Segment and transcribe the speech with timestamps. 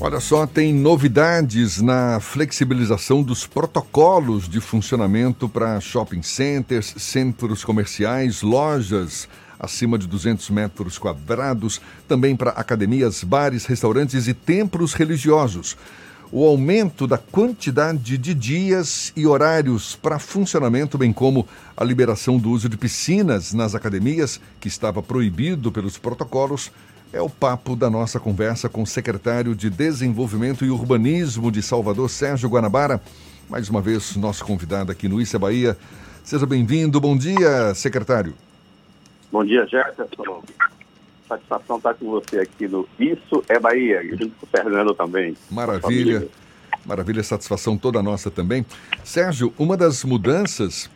[0.00, 8.40] Olha só, tem novidades na flexibilização dos protocolos de funcionamento para shopping centers, centros comerciais,
[8.42, 15.76] lojas acima de 200 metros quadrados, também para academias, bares, restaurantes e templos religiosos.
[16.30, 22.50] O aumento da quantidade de dias e horários para funcionamento, bem como a liberação do
[22.50, 26.70] uso de piscinas nas academias, que estava proibido pelos protocolos,
[27.12, 32.10] é o papo da nossa conversa com o secretário de Desenvolvimento e Urbanismo de Salvador,
[32.10, 33.00] Sérgio Guanabara.
[33.48, 35.76] Mais uma vez, nosso convidado aqui no Issa Bahia.
[36.22, 37.00] Seja bem-vindo.
[37.00, 38.34] Bom dia, secretário.
[39.32, 40.42] Bom dia, Jefferson.
[41.26, 45.36] Satisfação estar com você aqui no Isso é Bahia, junto com o Fernando também.
[45.50, 46.28] Maravilha.
[46.84, 48.64] Maravilha, satisfação toda nossa também.
[49.04, 50.90] Sérgio, uma das mudanças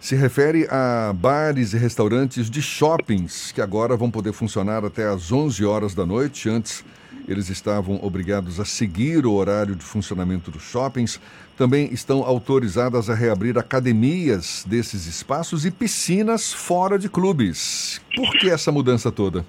[0.00, 5.32] se refere a bares e restaurantes de shoppings que agora vão poder funcionar até às
[5.32, 6.48] 11 horas da noite.
[6.48, 6.84] Antes,
[7.28, 11.20] eles estavam obrigados a seguir o horário de funcionamento dos shoppings.
[11.56, 18.00] Também estão autorizadas a reabrir academias desses espaços e piscinas fora de clubes.
[18.14, 19.44] Por que essa mudança toda?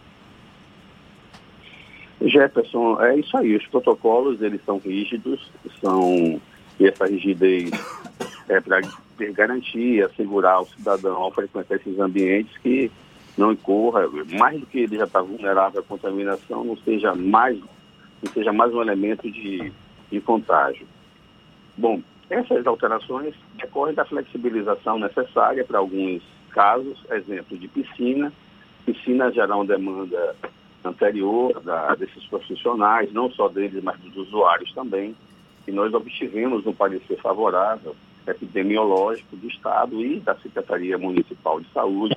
[2.20, 3.56] Jefferson, é isso aí.
[3.56, 6.42] Os protocolos eles são rígidos, são
[6.80, 7.72] e essa rigidez
[8.48, 8.82] é para
[9.18, 12.92] ter garantia, assegurar o cidadão ao frequentar esses ambientes que
[13.38, 14.08] não incorra,
[14.40, 17.60] mais do que ele já está vulnerável à contaminação, não seja mais,
[18.24, 19.72] não seja mais um elemento de,
[20.12, 20.88] de contágio.
[21.78, 28.34] Bom, essas alterações decorrem da flexibilização necessária para alguns casos, exemplo de piscina.
[28.86, 30.36] Piscina gerar uma demanda
[30.84, 35.16] anterior da, desses profissionais, não só deles, mas dos usuários também.
[35.68, 37.96] E nós obtivemos um parecer favorável
[38.32, 42.16] epidemiológico do Estado e da Secretaria Municipal de Saúde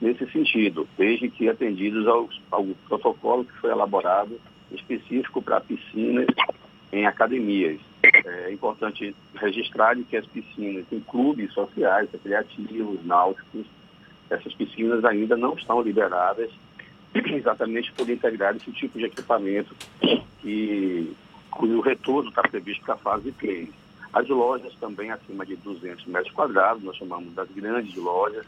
[0.00, 4.40] nesse sentido, desde que atendidos ao, ao protocolo que foi elaborado
[4.72, 6.26] específico para piscinas
[6.92, 7.80] em academias.
[8.02, 13.66] É importante registrar que as piscinas em clubes sociais, recreativos, náuticos,
[14.30, 16.50] essas piscinas ainda não estão liberadas
[17.14, 19.74] exatamente por integrar esse tipo de equipamento
[20.40, 21.12] que,
[21.50, 23.68] cujo retorno está previsto para a fase 3.
[24.12, 28.44] As lojas também acima de 200 metros quadrados, nós chamamos das grandes lojas,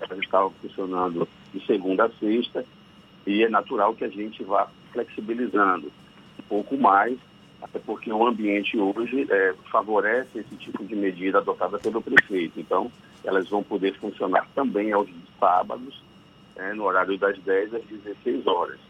[0.00, 2.64] elas estavam funcionando de segunda a sexta,
[3.26, 5.92] e é natural que a gente vá flexibilizando
[6.38, 7.18] um pouco mais,
[7.60, 12.58] até porque o ambiente hoje é, favorece esse tipo de medida adotada pelo prefeito.
[12.58, 12.90] Então,
[13.22, 15.08] elas vão poder funcionar também aos
[15.38, 16.02] sábados,
[16.56, 18.80] é, no horário das 10 às 16 horas.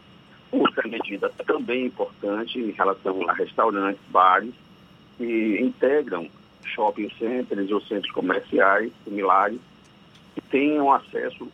[0.51, 4.53] Outra medida também importante em relação a restaurantes, bares,
[5.17, 6.29] que integram
[6.63, 9.59] shopping centers ou centros comerciais similares
[10.33, 11.47] que tenham acesso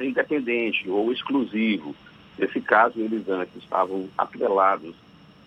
[0.00, 1.94] independente ou exclusivo.
[2.38, 4.94] Nesse caso, eles antes estavam atrelados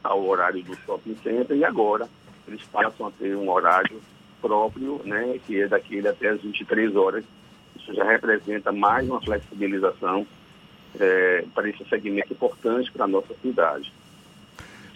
[0.03, 2.07] ao horário do shopping center e agora
[2.47, 4.01] eles passam a ter um horário
[4.41, 7.25] próprio, né, que é daquele até as 23 horas.
[7.75, 10.25] Isso já representa mais uma flexibilização
[10.99, 13.91] é, para esse segmento importante para a nossa cidade.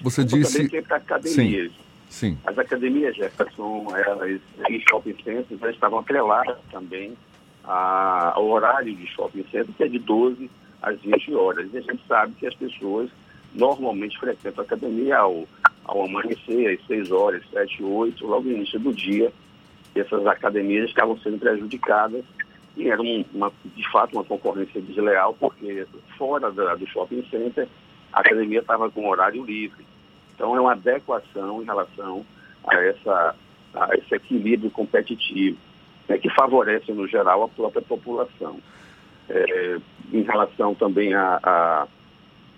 [0.01, 0.53] Você disse...
[0.53, 1.71] Também tem para academias.
[1.71, 1.90] Sim.
[2.11, 2.37] Sim.
[2.45, 7.17] As academias, Jefferson, elas, em shopping centers, elas estavam atreladas também
[7.63, 10.51] ao horário de shopping center, que é de 12
[10.81, 11.73] às 20 horas.
[11.73, 13.09] E a gente sabe que as pessoas
[13.55, 15.47] normalmente frequentam a academia ao,
[15.85, 19.31] ao amanhecer, às 6 horas, 7, 8, logo no início do dia.
[19.95, 22.25] E essas academias estavam sendo prejudicadas
[22.75, 27.69] e era um, uma, de fato uma concorrência desleal, porque fora da, do shopping center,
[28.11, 29.85] a academia estava com horário livre.
[30.41, 32.25] Então, é uma adequação em relação
[32.67, 33.35] a, essa,
[33.75, 35.55] a esse equilíbrio competitivo,
[36.09, 38.57] né, que favorece, no geral, a própria população.
[39.29, 39.77] É,
[40.11, 41.87] em relação também a, a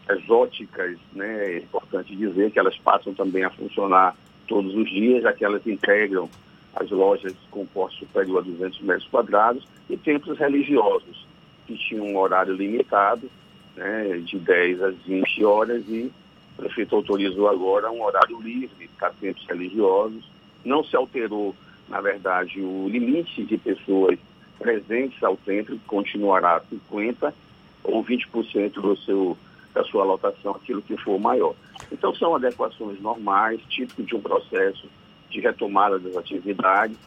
[0.08, 4.16] as óticas, né, é importante dizer que elas passam também a funcionar
[4.48, 6.30] todos os dias, já que elas integram
[6.76, 11.28] as lojas com porte superior a 200 metros quadrados e templos religiosos,
[11.68, 13.30] que tinham um horário limitado,
[13.76, 16.10] né, de 10 às 20 horas e
[16.58, 20.24] o prefeito autorizou agora um horário livre para templos religiosos.
[20.64, 21.56] Não se alterou,
[21.90, 24.18] na verdade, o limite de pessoas
[24.60, 26.62] presentes ao templo, que continuará
[26.92, 27.34] 50%
[27.84, 29.38] ou 20% do seu,
[29.74, 31.54] da sua lotação, aquilo que for maior.
[31.92, 34.88] Então, são adequações normais, típicas de um processo
[35.30, 36.98] de retomada das atividades,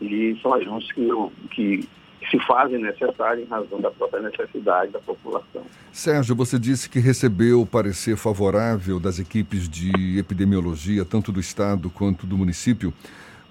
[0.00, 1.08] e são ajustes que,
[1.50, 1.88] que
[2.30, 5.62] se fazem necessários em razão da própria necessidade da população.
[5.92, 11.88] Sérgio, você disse que recebeu o parecer favorável das equipes de epidemiologia, tanto do Estado
[11.90, 12.92] quanto do município,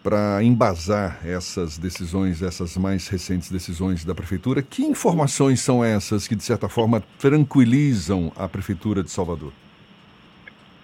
[0.03, 4.62] para embasar essas decisões, essas mais recentes decisões da Prefeitura.
[4.62, 9.51] Que informações são essas que, de certa forma, tranquilizam a Prefeitura de Salvador?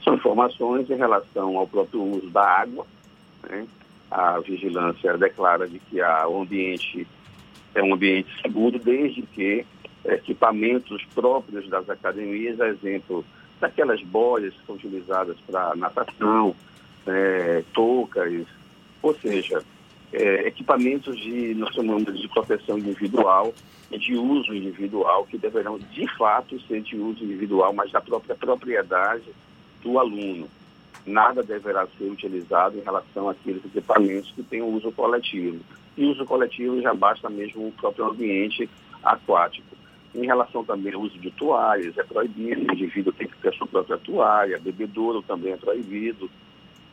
[0.03, 2.87] São informações em relação ao próprio uso da água.
[3.47, 3.67] Né?
[4.09, 7.07] A vigilância declara de que o ambiente
[7.75, 9.65] é um ambiente seguro desde que
[10.05, 13.23] equipamentos próprios das academias, a exemplo
[13.59, 16.55] daquelas boias que são utilizadas para natação,
[17.05, 18.45] é, toucas,
[19.01, 19.63] ou seja,
[20.11, 23.53] é, equipamentos de, nós chamamos de proteção individual
[23.97, 29.25] de uso individual, que deverão de fato ser de uso individual, mas da própria propriedade
[29.83, 30.47] do aluno.
[31.05, 35.59] Nada deverá ser utilizado em relação àqueles equipamentos que têm uso coletivo.
[35.97, 38.69] E uso coletivo já basta mesmo o próprio ambiente
[39.03, 39.75] aquático.
[40.13, 43.53] Em relação também ao uso de toalhas, é proibido, o indivíduo tem que ter a
[43.53, 46.29] sua própria toalha, bebedouro também é proibido.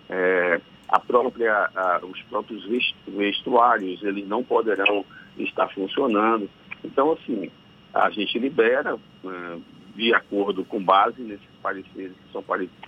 [0.08, 2.64] É, a própria, a, os próprios
[3.06, 5.04] vestuários, eles não poderão
[5.36, 6.48] estar funcionando.
[6.84, 7.50] Então, assim,
[7.92, 9.58] a gente libera, é,
[9.96, 12.44] de acordo com base nesses pareceres, que são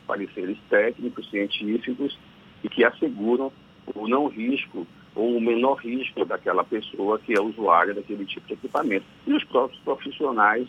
[0.07, 2.17] pareceres técnicos, científicos,
[2.63, 3.53] e que asseguram
[3.95, 8.55] o não risco ou o menor risco daquela pessoa que é usuária daquele tipo de
[8.55, 9.05] equipamento.
[9.27, 10.69] E os próprios profissionais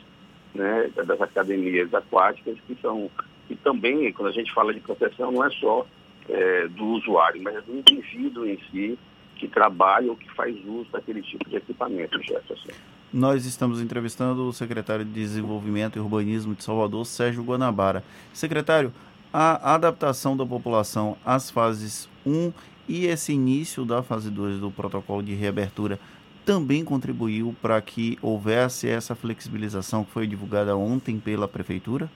[0.54, 3.10] né, das academias aquáticas, que são,
[3.48, 5.86] que também, quando a gente fala de proteção, não é só
[6.30, 8.98] é, do usuário, mas é do indivíduo em si
[9.36, 12.70] que trabalha ou que faz uso daquele tipo de equipamento, Jefferson.
[13.12, 18.04] Nós estamos entrevistando o secretário de Desenvolvimento e Urbanismo de Salvador, Sérgio Guanabara.
[18.34, 18.94] Secretário,
[19.34, 22.54] a adaptação da população às fases 1
[22.92, 25.98] e esse início da fase 2 do protocolo de reabertura
[26.44, 32.12] também contribuiu para que houvesse essa flexibilização que foi divulgada ontem pela Prefeitura?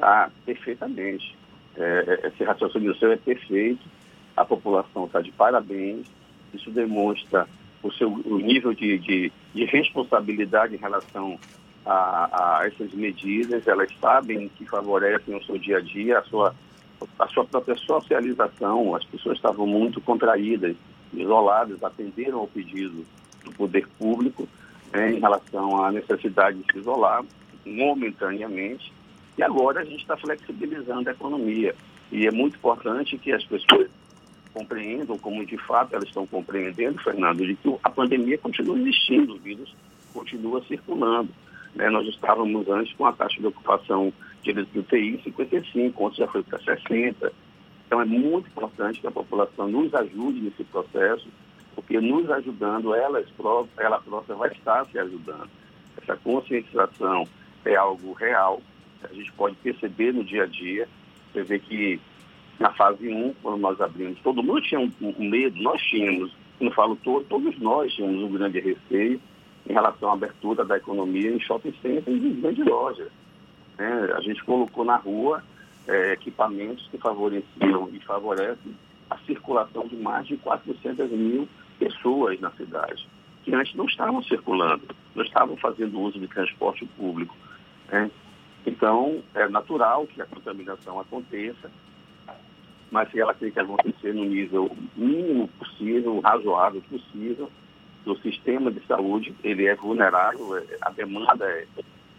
[0.00, 1.36] Ah, perfeitamente.
[1.76, 3.86] É, esse raciocínio seu é perfeito,
[4.34, 6.06] a população está de parabéns,
[6.54, 7.46] isso demonstra
[7.82, 11.38] o seu o nível de, de, de responsabilidade em relação
[11.84, 16.54] a, a, essas medidas, elas sabem que favorecem o seu dia a dia, a sua
[17.18, 20.76] a sua própria socialização, as pessoas estavam muito contraídas,
[21.12, 23.04] isoladas, atenderam ao pedido
[23.44, 24.48] do poder público
[24.92, 27.24] né, em relação à necessidade de se isolar
[27.64, 28.92] momentaneamente.
[29.36, 31.74] E agora a gente está flexibilizando a economia.
[32.12, 33.88] E é muito importante que as pessoas
[34.52, 39.38] compreendam, como de fato elas estão compreendendo, Fernando, de que a pandemia continua existindo, o
[39.38, 39.74] vírus
[40.12, 41.30] continua circulando.
[41.74, 41.88] Né?
[41.88, 46.58] Nós estávamos antes com a taxa de ocupação de UTI 55, ontem já foi para
[46.58, 47.32] 60.
[47.86, 51.28] Então é muito importante que a população nos ajude nesse processo,
[51.74, 53.22] porque nos ajudando, ela,
[53.78, 55.48] ela própria vai estar se ajudando.
[56.00, 57.26] Essa conscientização
[57.64, 58.62] é algo real,
[59.02, 60.88] a gente pode perceber no dia a dia.
[61.32, 62.00] Você vê que
[62.58, 66.70] na fase 1, quando nós abrimos, todo mundo tinha um, um medo, nós tínhamos, não
[66.72, 69.20] falo todo, todos nós tínhamos um grande receio
[69.68, 73.08] em relação à abertura da economia em shopping centers e em grandes lojas.
[73.80, 74.12] Né?
[74.14, 75.42] A gente colocou na rua
[75.88, 78.76] é, equipamentos que favoreciam e favorecem
[79.08, 81.48] a circulação de mais de 400 mil
[81.78, 83.08] pessoas na cidade,
[83.42, 84.82] que antes não estavam circulando,
[85.14, 87.34] não estavam fazendo uso de transporte público.
[87.90, 88.10] Né?
[88.66, 91.70] Então, é natural que a contaminação aconteça,
[92.90, 97.50] mas se ela tem que acontecer no nível mínimo possível, razoável possível,
[98.04, 101.66] do sistema de saúde, ele é vulnerável, é, a demanda é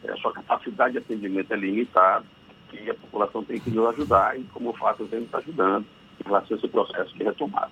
[0.08, 2.26] a sua capacidade de atendimento é limitada
[2.74, 5.86] e a população tem que nos ajudar e, como o fato, vem nos ajudando
[6.20, 7.70] em relação a esse processo de retomada.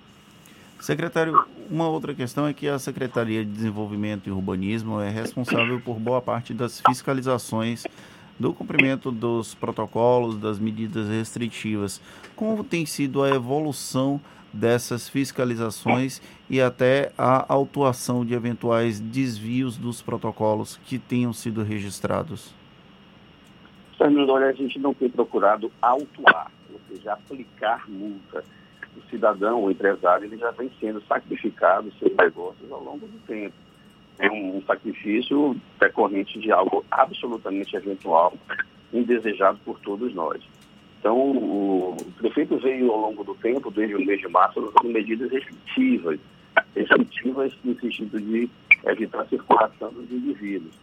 [0.80, 5.98] Secretário, uma outra questão é que a Secretaria de Desenvolvimento e Urbanismo é responsável por
[5.98, 7.84] boa parte das fiscalizações
[8.38, 12.00] do cumprimento dos protocolos, das medidas restritivas.
[12.34, 14.18] Como tem sido a evolução
[14.52, 22.54] dessas fiscalizações e até a autuação de eventuais desvios dos protocolos que tenham sido registrados?
[23.96, 28.42] Fernando, olha, a gente não tem procurado autuar, ou seja, aplicar multa.
[28.96, 33.54] O cidadão, o empresário, ele já vem sendo sacrificado seus negócios ao longo do tempo.
[34.18, 38.34] É um sacrifício decorrente de algo absolutamente eventual,
[38.92, 40.42] indesejado por todos nós.
[41.00, 45.30] Então, o prefeito veio ao longo do tempo, desde o mês de março, adotando medidas
[45.30, 46.20] restritivas,
[46.76, 48.50] restritivas no sentido de
[48.84, 50.74] evitar a circulação dos indivíduos.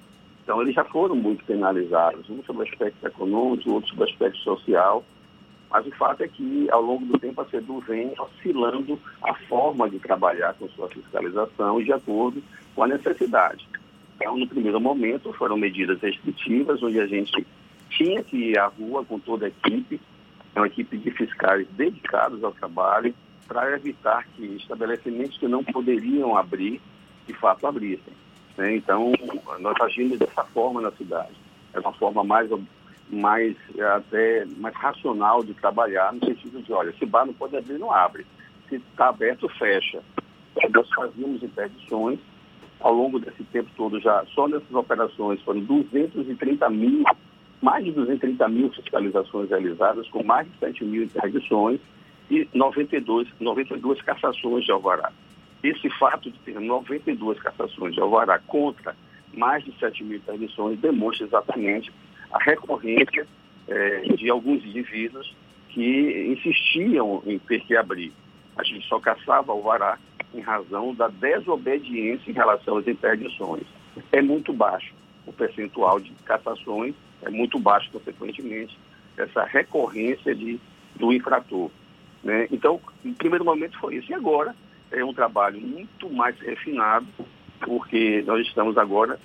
[0.43, 4.39] Então, eles já foram muito penalizados, um sobre o aspecto econômico, outro sobre o aspecto
[4.39, 5.05] social,
[5.69, 9.87] mas o fato é que, ao longo do tempo, a CEDU vem oscilando a forma
[9.87, 12.41] de trabalhar com sua fiscalização de acordo
[12.73, 13.67] com a necessidade.
[14.15, 17.45] Então, no primeiro momento, foram medidas restritivas, onde a gente
[17.89, 19.99] tinha que ir à rua com toda a equipe,
[20.55, 23.13] é uma equipe de fiscais dedicados ao trabalho,
[23.47, 26.81] para evitar que estabelecimentos que não poderiam abrir,
[27.25, 28.13] de fato abrissem.
[28.57, 28.75] Né?
[28.75, 29.13] Então,
[29.59, 31.35] nós agimos dessa forma na cidade.
[31.73, 32.49] É uma forma mais
[33.09, 33.55] mais
[33.95, 37.89] até mais racional de trabalhar, no sentido de, olha, se bar não pode abrir, não
[37.89, 38.25] abre.
[38.67, 40.03] Se está aberto, fecha.
[40.73, 42.19] Nós fazíamos interdições
[42.81, 47.03] ao longo desse tempo todo já, só nessas operações foram 230 mil,
[47.61, 51.79] mais de 230 mil fiscalizações realizadas, com mais de 7 mil interdições
[52.29, 55.11] e 92, 92 cassações de alvará.
[55.63, 58.95] Esse fato de ter 92 cassações de alvará contra
[59.33, 61.91] mais de 7 mil interdições demonstra exatamente
[62.31, 63.27] a recorrência
[63.67, 65.35] eh, de alguns indivíduos
[65.69, 68.11] que insistiam em ter que abrir.
[68.55, 69.97] A gente só caçava alvará
[70.33, 73.63] em razão da desobediência em relação às interdições.
[74.11, 74.93] É muito baixo
[75.25, 78.77] o percentual de cassações, é muito baixo, consequentemente,
[79.17, 80.59] essa recorrência de,
[80.95, 81.69] do infrator.
[82.23, 82.47] Né?
[82.51, 84.11] Então, em primeiro momento foi isso.
[84.11, 84.55] E agora
[84.91, 87.07] é um trabalho muito mais refinado,
[87.61, 89.19] porque nós estamos agora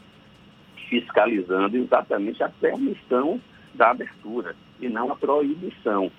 [0.89, 3.41] fiscalizando exatamente a permissão
[3.75, 6.11] da abertura e não a proibição.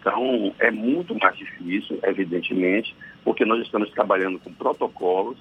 [0.00, 2.94] Então, é muito mais difícil, evidentemente,
[3.24, 5.38] porque nós estamos trabalhando com protocolos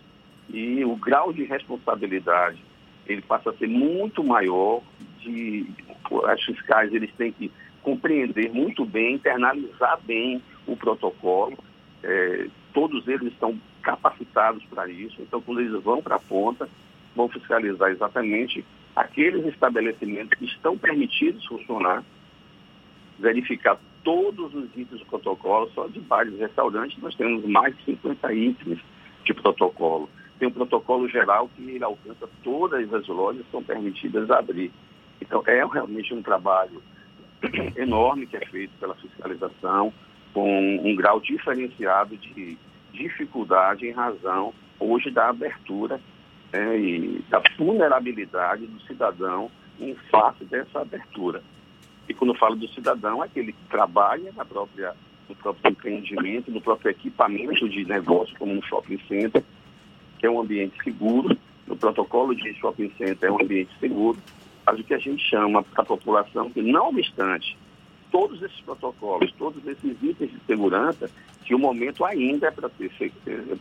[0.50, 2.64] e o grau de responsabilidade
[3.06, 4.82] ele passa a ser muito maior.
[5.24, 5.66] De,
[6.26, 7.52] as fiscais eles têm que
[7.82, 11.58] compreender muito bem, internalizar bem o protocolo.
[12.02, 15.22] É, todos eles estão capacitados para isso.
[15.22, 16.68] Então, quando eles vão para a ponta,
[17.16, 18.66] vão fiscalizar exatamente
[18.96, 22.04] aqueles estabelecimentos que estão permitidos funcionar,
[23.20, 27.84] verificar todos os itens do protocolo, só de bares e restaurantes nós temos mais de
[27.86, 28.80] 50 itens
[29.24, 30.10] de protocolo.
[30.38, 34.72] Tem um protocolo geral que ele alcança todas as lojas que são permitidas abrir.
[35.24, 36.84] Então é realmente um trabalho
[37.78, 39.94] enorme que é feito pela fiscalização,
[40.34, 42.58] com um grau diferenciado de
[42.92, 46.00] dificuldade em razão hoje da abertura
[46.52, 49.50] né, e da vulnerabilidade do cidadão
[49.80, 51.42] em face dessa abertura.
[52.08, 54.94] E quando falo do cidadão, é aquele que trabalha na própria,
[55.30, 59.42] no próprio empreendimento, no próprio equipamento de negócio, como um shopping center,
[60.20, 64.18] que é um ambiente seguro, no protocolo de shopping center é um ambiente seguro,
[64.66, 67.58] mas o que a gente chama para a população que, não obstante
[68.14, 71.10] todos esses protocolos, todos esses itens de segurança,
[71.44, 72.92] que o momento ainda é para ter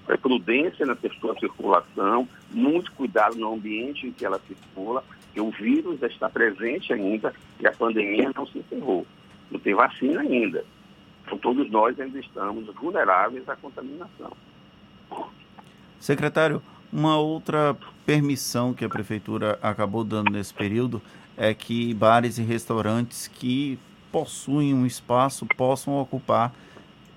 [0.09, 5.51] é prudência na sua circulação, muito cuidado no ambiente em que ela circula, que o
[5.51, 9.07] vírus está presente ainda e a pandemia não se encerrou.
[9.51, 10.63] Não tem vacina ainda.
[11.25, 14.33] Então, todos nós ainda estamos vulneráveis à contaminação.
[15.99, 16.63] Secretário,
[16.93, 21.01] uma outra permissão que a prefeitura acabou dando nesse período
[21.37, 23.79] é que bares e restaurantes que
[24.11, 26.53] possuem um espaço possam ocupar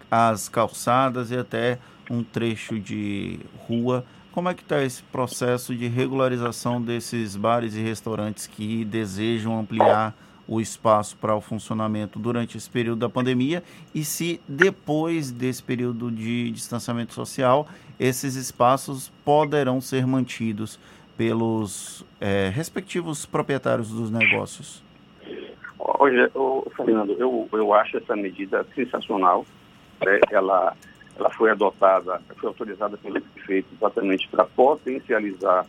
[0.09, 1.77] as calçadas e até
[2.09, 4.05] um trecho de rua.
[4.31, 10.15] Como é que está esse processo de regularização desses bares e restaurantes que desejam ampliar
[10.47, 16.11] o espaço para o funcionamento durante esse período da pandemia e se depois desse período
[16.11, 17.67] de distanciamento social
[17.99, 20.79] esses espaços poderão ser mantidos
[21.17, 24.83] pelos é, respectivos proprietários dos negócios?
[25.79, 26.29] Hoje,
[26.75, 29.45] Fernando, eu, eu acho essa medida sensacional.
[30.03, 30.19] Né?
[30.29, 30.75] Ela
[31.17, 35.65] ela foi adotada, foi autorizada pelo prefeito exatamente para potencializar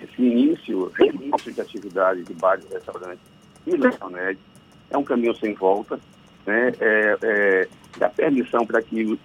[0.00, 3.27] esse início, reinício de atividade de bares e restaurantes
[3.74, 4.42] e lanchonetes.
[4.90, 5.98] É um caminho sem volta,
[6.46, 6.72] né?
[6.80, 9.18] É, é, dá permissão para que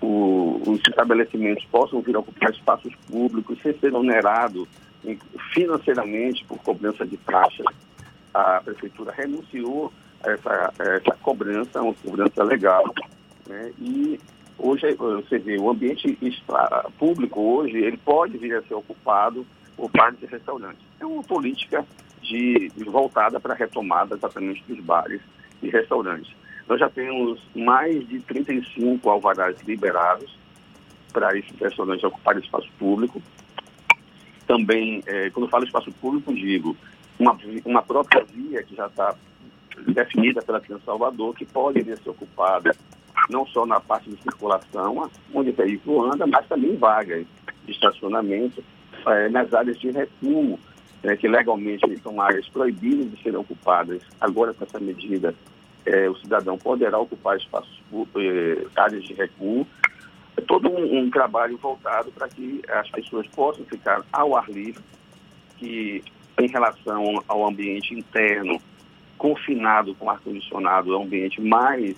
[0.00, 4.66] o, os estabelecimentos possam vir a ocupar espaços públicos sem ser onerado
[5.52, 7.66] financeiramente por cobrança de taxas.
[8.32, 9.92] A prefeitura renunciou
[10.24, 12.84] a essa, a essa cobrança, uma cobrança legal,
[13.48, 13.72] né?
[13.78, 14.20] e
[14.58, 16.18] Hoje, você vê, o ambiente
[16.98, 20.82] público hoje, ele pode vir a ser ocupado por bares e restaurantes.
[20.98, 21.86] É uma política
[22.28, 25.20] de, de voltada para a retomada exatamente dos bares
[25.62, 26.32] e restaurantes.
[26.68, 30.30] Nós já temos mais de 35 alvarás liberados
[31.12, 33.22] para esses restaurantes ocuparem espaço público.
[34.46, 36.76] Também, é, quando falo espaço público, digo
[37.18, 39.14] uma, uma própria via que já está
[39.86, 42.74] definida pela Criança Salvador, que pode ser ocupada
[43.28, 47.26] não só na parte de circulação, onde o veículo anda, mas também vagas
[47.64, 48.62] de estacionamento
[49.06, 50.58] é, nas áreas de recuo,
[51.02, 54.02] é, que legalmente são áreas proibidas de serem ocupadas.
[54.20, 55.34] Agora, com essa medida,
[55.86, 57.80] é, o cidadão poderá ocupar espaços,
[58.16, 59.66] é, áreas de recuo.
[60.36, 64.82] É todo um, um trabalho voltado para que as pessoas possam ficar ao ar livre,
[65.56, 66.02] que
[66.38, 68.60] em relação ao ambiente interno,
[69.16, 71.96] confinado com ar-condicionado, é um ambiente mais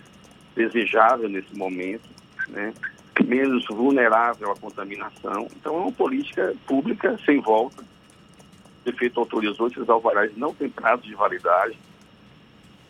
[0.56, 2.08] desejável nesse momento,
[2.48, 2.72] né?
[3.26, 5.46] menos vulnerável à contaminação.
[5.56, 7.84] Então, é uma política pública sem volta.
[8.80, 11.78] O prefeito autorizou esses alvarás não têm prazo de validade.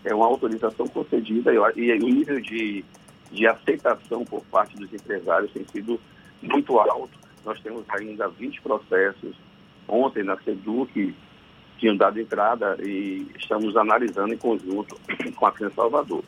[0.04, 2.84] é uma autorização concedida e, e o nível de,
[3.30, 6.00] de aceitação por parte dos empresários tem sido
[6.40, 7.18] muito alto.
[7.44, 9.34] Nós temos ainda 20 processos
[9.88, 11.14] ontem na SEDUC
[11.80, 14.96] tinham dado entrada e estamos analisando em conjunto
[15.34, 16.22] com a Crença Salvador.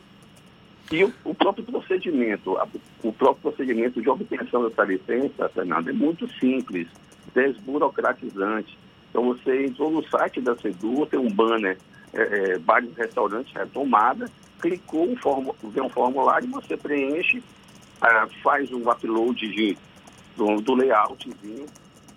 [0.91, 2.57] E o, o, próprio procedimento,
[3.03, 6.87] o próprio procedimento de obtenção dessa licença, Fernando, é muito simples,
[7.33, 8.77] desburocratizante.
[9.13, 11.77] Então você entrou no site da SEDU, tem um banner,
[12.11, 14.27] é, é, bares restaurantes retomada,
[14.59, 17.43] clicou, um um formulário, você preenche,
[18.03, 19.77] é, faz um upload de,
[20.35, 21.67] do, do layoutzinho,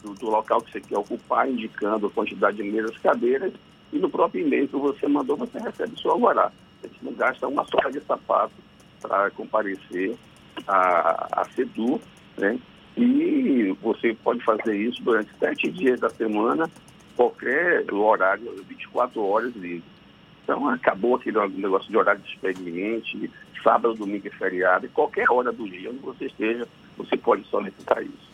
[0.02, 3.52] do, do, local que você quer ocupar, indicando a quantidade de mesas, cadeiras,
[3.92, 6.50] e no próprio e-mail que você mandou, você recebe seu alvará.
[6.82, 8.54] Gente não gasta uma sola de sapato
[9.02, 10.16] para comparecer
[10.66, 12.00] à, SEDU,
[12.38, 12.58] né?
[12.96, 16.70] E você pode fazer isso durante sete dias da semana,
[17.16, 19.84] qualquer horário, 24 horas livre.
[20.44, 23.30] Então acabou aquele negócio de horário de expediente,
[23.64, 28.30] sábado, domingo e feriado, qualquer hora do dia onde você esteja, você pode solicitar isso.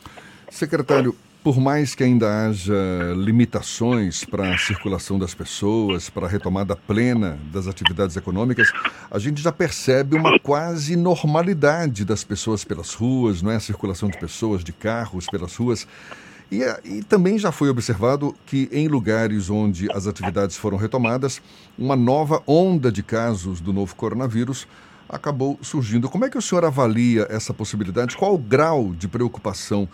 [0.51, 2.75] Secretário, por mais que ainda haja
[3.17, 8.71] limitações para a circulação das pessoas, para a retomada plena das atividades econômicas,
[9.11, 13.57] a gente já percebe uma quase normalidade das pessoas pelas ruas, não é?
[13.57, 15.89] A circulação de pessoas, de carros pelas ruas.
[16.53, 21.41] E, e, também já foi observado que em lugares onde as atividades foram retomadas,
[21.79, 24.69] uma nova onda de casos do novo coronavírus
[25.09, 26.11] acabou surgindo.
[26.11, 28.19] Como é que o senhor avalia essa possibilidade?
[28.19, 29.89] Qual o grau de preocupação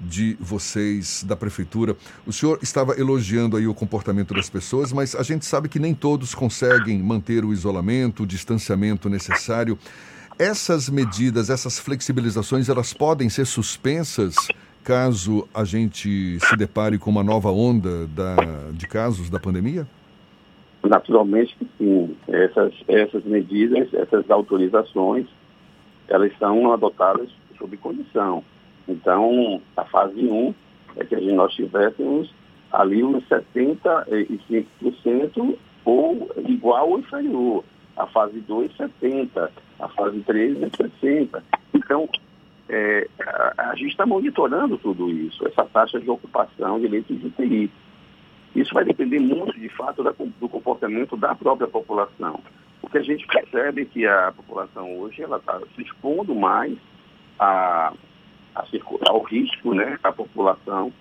[0.00, 1.96] de vocês da prefeitura.
[2.24, 5.92] O senhor estava elogiando aí o comportamento das pessoas, mas a gente sabe que nem
[5.92, 9.76] todos conseguem manter o isolamento, o distanciamento necessário.
[10.38, 14.36] Essas medidas, essas flexibilizações, elas podem ser suspensas
[14.84, 18.36] caso a gente se depare com uma nova onda da,
[18.72, 19.86] de casos da pandemia?
[20.82, 22.16] Naturalmente que sim.
[22.28, 25.26] Essas, essas medidas, essas autorizações,
[26.08, 28.42] elas são adotadas sob condição.
[28.88, 30.54] Então, a fase 1
[30.96, 32.32] é que nós tivéssemos
[32.72, 37.62] ali uns 75% ou igual ou inferior.
[37.96, 39.50] A fase 2, 70%.
[39.80, 41.42] A fase 3 é 60%.
[41.74, 42.08] Então,
[42.68, 47.26] é, a, a, gente está monitorando tudo isso, essa taxa de ocupação de leitos de
[47.26, 47.70] UTI.
[48.54, 52.40] Isso vai depender muito, de fato, da, do comportamento da própria população.
[52.80, 56.76] Porque a gente percebe que a população hoje ela está se expondo mais
[57.38, 57.92] a
[58.54, 58.64] a
[59.08, 60.92] ao risco, né, a população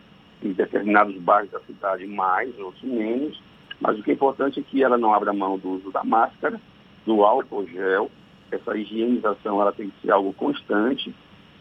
[0.44, 3.42] em determinados bairros da cidade mais, outros menos,
[3.82, 6.62] mas o que é importante é que ela não abra mão do uso da máscara,
[7.06, 8.12] do álcool gel,
[8.52, 11.14] essa higienização ela tem que ser algo constante,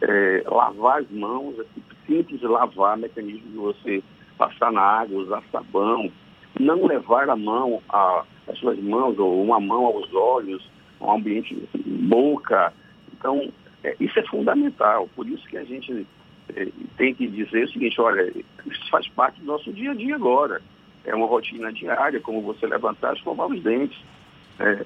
[0.03, 1.65] é, lavar as mãos, é
[2.07, 4.03] simples lavar, mecanismo de você
[4.39, 6.11] passar na água, usar sabão,
[6.59, 10.69] não levar a mão, a, as suas mãos, ou uma mão aos olhos,
[11.01, 12.73] ao ambiente boca.
[13.13, 16.07] Então, é, isso é fundamental, por isso que a gente
[16.55, 18.33] é, tem que dizer o seguinte, olha,
[18.67, 20.63] isso faz parte do nosso dia a dia agora.
[21.05, 23.99] É uma rotina diária, como você levantar e escovar os dentes.
[24.59, 24.85] É,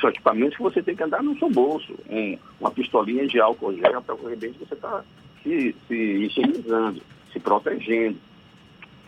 [0.00, 1.94] são equipamentos que você tem que andar no seu bolso.
[2.08, 5.02] Um, uma pistolinha de álcool gel para correr bem você está
[5.42, 8.18] se, se higienizando, se protegendo.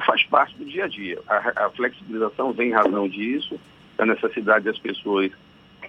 [0.05, 1.19] Faz parte do dia a dia.
[1.29, 3.61] A, a flexibilização vem em razão disso,
[3.97, 5.31] da necessidade das pessoas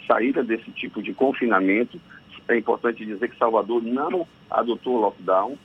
[0.06, 2.00] saírem desse tipo de confinamento,
[2.48, 5.58] é importante dizer que Salvador não adotou lockdown,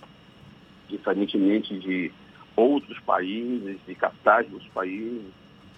[0.89, 2.13] diferentemente de
[2.55, 5.25] outros países, de capitais dos países,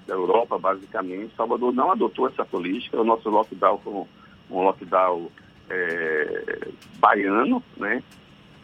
[0.09, 1.37] da Europa, basicamente.
[1.37, 3.01] Salvador não adotou essa política.
[3.01, 3.93] O nosso lockdown foi
[4.51, 5.31] um lockdown
[5.69, 6.69] é,
[6.99, 8.03] baiano, né?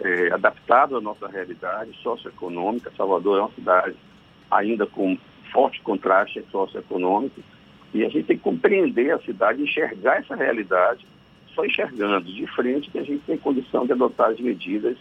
[0.01, 2.91] É, adaptado à nossa realidade socioeconômica.
[2.97, 3.95] Salvador é uma cidade
[4.51, 5.17] ainda com
[5.53, 7.41] forte contraste socioeconômico.
[7.93, 11.07] E a gente tem que compreender a cidade, enxergar essa realidade
[11.55, 14.97] só enxergando de frente que a gente tem condição de adotar as medidas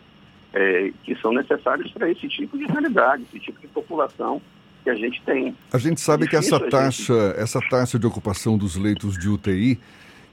[0.54, 4.40] é, que são necessárias para esse tipo de realidade, esse tipo de população
[4.84, 5.56] que a gente tem.
[5.72, 7.40] A gente sabe que essa taxa, gente...
[7.40, 9.80] essa taxa de ocupação dos leitos de UTI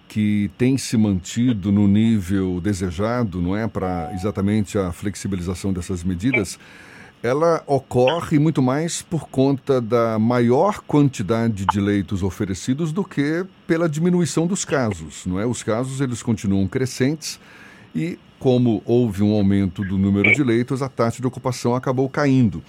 [0.08, 6.58] que tem se mantido no nível desejado, não é, para exatamente a flexibilização dessas medidas.
[6.86, 6.90] É
[7.22, 13.88] ela ocorre muito mais por conta da maior quantidade de leitos oferecidos do que pela
[13.88, 15.44] diminuição dos casos, não é?
[15.44, 17.38] Os casos eles continuam crescentes
[17.94, 22.62] e como houve um aumento do número de leitos, a taxa de ocupação acabou caindo.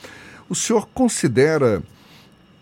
[0.52, 1.82] O senhor considera,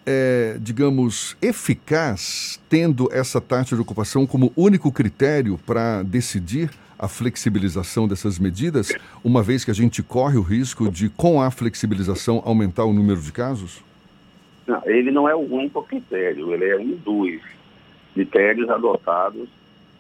[0.05, 8.07] é, digamos, eficaz tendo essa taxa de ocupação como único critério para decidir a flexibilização
[8.07, 12.85] dessas medidas, uma vez que a gente corre o risco de, com a flexibilização, aumentar
[12.85, 13.83] o número de casos?
[14.67, 17.41] Não, ele não é o único critério, ele é um dos.
[18.13, 19.49] critérios adotados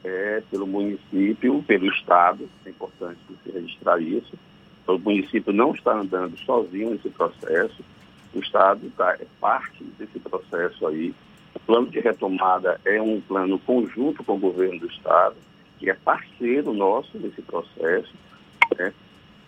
[0.03, 4.37] é, pelo município, pelo Estado, é importante se registrar isso.
[4.93, 7.83] O município não está andando sozinho nesse processo,
[8.33, 11.13] o Estado tá, é parte desse processo aí.
[11.55, 15.35] O plano de retomada é um plano conjunto com o governo do Estado,
[15.79, 18.13] que é parceiro nosso nesse processo,
[18.77, 18.93] né?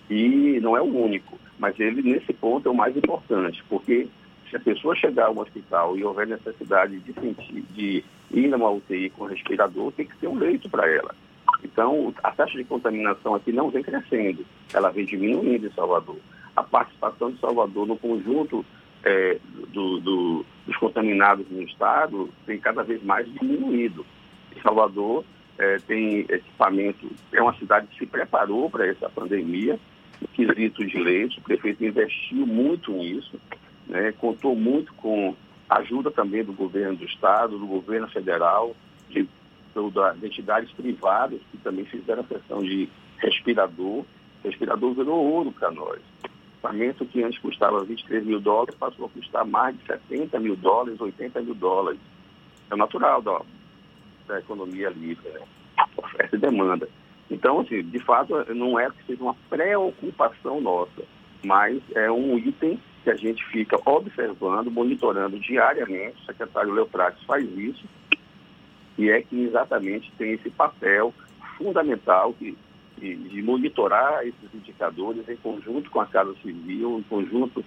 [0.10, 4.08] e não é o único, mas ele, nesse ponto, é o mais importante, porque
[4.50, 9.10] se a pessoa chegar ao hospital e houver necessidade de, sentir, de ir numa UTI
[9.12, 11.16] com respirador, tem que ter um leito para ela.
[11.64, 16.18] Então, a taxa de contaminação aqui não vem crescendo, ela vem diminuindo em Salvador.
[16.56, 18.66] A participação de Salvador no conjunto
[19.04, 19.38] é,
[19.70, 24.06] do, do, dos contaminados no estado tem cada vez mais diminuído.
[24.62, 25.24] Salvador
[25.58, 29.80] é, tem equipamento, é uma cidade que se preparou para essa pandemia,
[30.20, 33.40] no quesito de leite, o prefeito investiu muito nisso,
[33.88, 35.36] né, contou muito com
[35.70, 38.76] ajuda também do governo do estado, do governo federal,
[39.10, 39.28] de,
[39.94, 44.00] das entidades privadas que também fizeram a questão de respirador.
[44.00, 44.06] O
[44.44, 46.00] respirador virou ouro para nós.
[46.24, 51.00] Equipamento que antes custava 23 mil dólares passou a custar mais de 70 mil dólares,
[51.00, 52.00] 80 mil dólares.
[52.70, 53.42] É natural da,
[54.28, 55.42] da economia livre, né?
[55.98, 56.88] oferta e demanda.
[57.30, 61.04] Então, assim, de fato, não é que seja uma preocupação nossa,
[61.44, 66.22] mas é um item que a gente fica observando, monitorando diariamente.
[66.22, 67.84] O secretário Leoprates faz isso,
[69.02, 71.12] e é que exatamente tem esse papel
[71.58, 72.56] fundamental de,
[73.00, 77.66] de, de monitorar esses indicadores em conjunto com a Casa Civil, em conjunto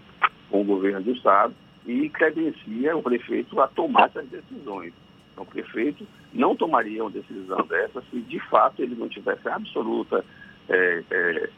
[0.48, 1.52] com o governo do Estado,
[1.84, 4.92] e credencia o prefeito a tomar essas decisões.
[5.32, 10.24] Então, o prefeito não tomaria uma decisão dessa se de fato ele não tivesse absoluta
[10.68, 11.50] é, é,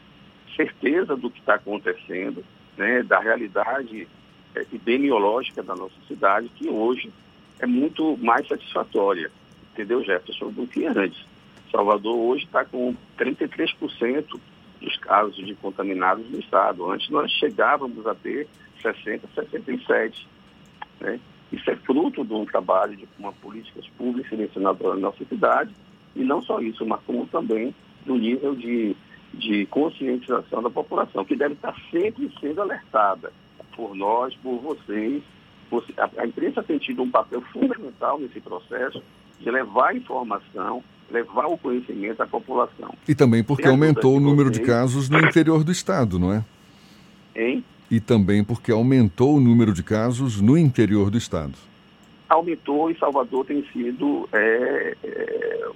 [0.55, 2.43] certeza do que está acontecendo,
[2.75, 4.07] né, da realidade
[4.55, 7.11] é, epidemiológica da nossa cidade, que hoje
[7.59, 9.31] é muito mais satisfatória,
[9.77, 11.23] entendeu, Jefferson, do que antes.
[11.71, 14.39] Salvador hoje está com 33%
[14.81, 16.89] dos casos de contaminados no estado.
[16.89, 18.47] Antes nós chegávamos a ter
[18.81, 20.27] 60, 67.
[20.99, 21.19] Né?
[21.51, 25.73] Isso é fruto de um trabalho de uma políticas públicas selecionadas na nossa cidade,
[26.15, 27.73] e não só isso, mas como também
[28.05, 28.95] do nível de,
[29.33, 33.31] de conscientização da população, que deve estar sempre sendo alertada
[33.75, 35.21] por nós, por vocês.
[35.97, 39.03] A, a imprensa tem tido um papel fundamental nesse processo
[39.39, 42.93] de levar informação, levar o conhecimento à população.
[43.07, 44.59] E também porque aumentou o número vocês...
[44.59, 46.43] de casos no interior do estado, não é?
[47.35, 47.63] Hein?
[47.89, 51.53] E também porque aumentou o número de casos no interior do estado.
[52.27, 55.67] Aumentou e Salvador tem sido, é, é,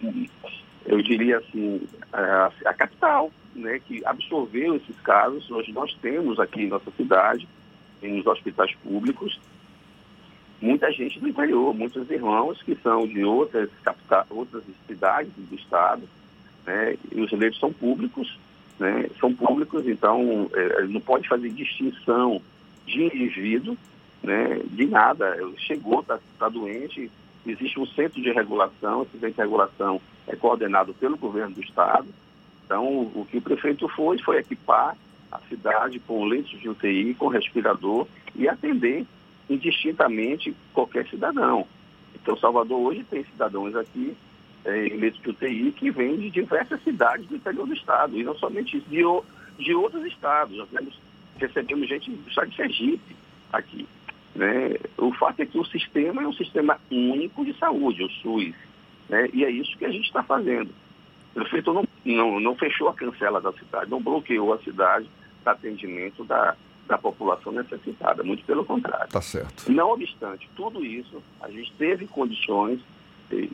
[0.85, 5.49] eu diria assim, a, a, capital, né, que absorveu esses casos.
[5.49, 7.47] Hoje nós temos aqui em nossa cidade,
[8.01, 9.39] nos hospitais públicos,
[10.61, 13.69] muita gente do interior, muitos irmãos que são de outras,
[14.29, 16.03] outras cidades do estado,
[16.65, 18.37] né, e os leitos são públicos,
[18.79, 22.41] né, são públicos, então é, não pode fazer distinção
[22.85, 23.75] de indivíduo,
[24.21, 25.35] né, de nada.
[25.57, 27.09] Chegou, está tá doente,
[27.45, 32.07] existe um centro de regulação, esse centro de regulação é coordenado pelo governo do estado.
[32.65, 34.95] Então, o que o prefeito foi, foi equipar
[35.31, 39.05] a cidade com leitos de UTI, com respirador e atender
[39.53, 41.67] indistintamente qualquer cidadão.
[42.15, 44.15] Então, Salvador hoje tem cidadãos aqui
[44.65, 48.35] é, eleitos de UTI que vêm de diversas cidades do interior do estado, e não
[48.35, 50.55] somente isso, de, de outros estados.
[50.57, 50.99] Nós temos,
[51.37, 53.15] recebemos gente do estado de Sergipe
[53.51, 53.87] aqui.
[54.35, 54.75] Né?
[54.97, 58.53] O fato é que o sistema é um sistema único de saúde, o SUS,
[59.09, 59.29] né?
[59.33, 60.69] e é isso que a gente está fazendo.
[61.31, 65.09] O prefeito não, não, não fechou a cancela da cidade, não bloqueou a cidade
[65.43, 66.55] para atendimento da,
[66.91, 69.09] da população necessitada, muito pelo contrário.
[69.09, 69.71] Tá certo.
[69.71, 72.81] Não obstante tudo isso, a gente teve condições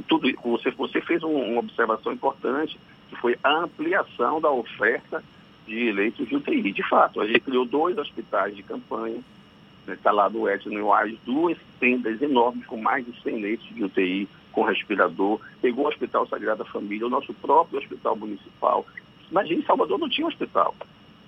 [0.07, 5.23] tudo, você, você fez um, uma observação importante, que foi a ampliação da oferta
[5.67, 6.71] de leitos de UTI.
[6.71, 9.19] De fato, a gente criou dois hospitais de campanha,
[9.87, 13.67] está né, lá do Edson e Oasis, duas tendas enormes com mais de 100 leitos
[13.67, 18.83] de UTI, com respirador, pegou o Hospital Sagrada Família, o nosso próprio hospital municipal.
[19.29, 20.73] Imagine, Salvador não tinha hospital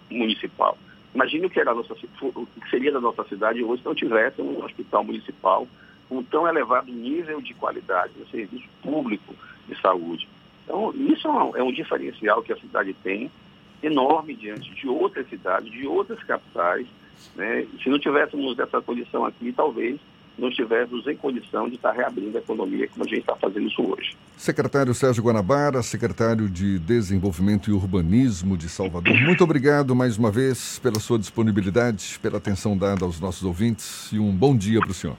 [0.10, 0.76] municipal.
[1.14, 4.42] Imagine o que, era nossa, o que seria da nossa cidade hoje se não tivesse
[4.42, 5.68] um hospital municipal
[6.08, 9.36] com tão elevado nível de qualidade no serviço público
[9.68, 10.28] de saúde.
[10.64, 13.32] Então, isso é um, é um diferencial que a cidade tem,
[13.82, 16.86] enorme diante de outras cidades, de outras capitais.
[17.36, 17.66] Né?
[17.82, 20.00] Se não tivéssemos essa condição aqui, talvez
[20.40, 23.82] não estivéssemos em condição de estar reabrindo a economia como a gente está fazendo isso
[23.82, 24.16] hoje.
[24.38, 30.80] Secretário Sérgio Guanabara, secretário de Desenvolvimento e Urbanismo de Salvador, muito obrigado mais uma vez
[30.80, 34.94] pela sua disponibilidade, pela atenção dada aos nossos ouvintes e um bom dia para o
[34.94, 35.18] senhor.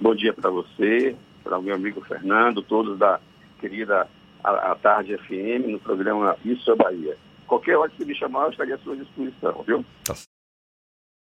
[0.00, 3.20] Bom dia para você, para o meu amigo Fernando, todos da
[3.60, 4.06] querida
[4.44, 7.16] a, a Tarde FM, no programa Isso é Bahia.
[7.46, 9.84] Qualquer hora que me chamar, eu estaria à sua disposição, viu?
[10.04, 10.14] Tá